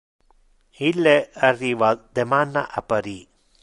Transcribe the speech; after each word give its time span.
Ille 0.87 1.13
arriva 1.51 1.93
deman 2.19 2.61
a 2.65 2.87
Paris. 2.93 3.27